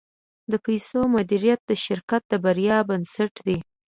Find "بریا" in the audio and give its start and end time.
2.43-2.77